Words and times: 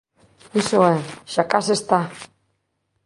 Iso 0.61 0.79
é. 0.95 0.97
Xa 1.33 1.43
case 1.51 1.73
está... 1.75 2.01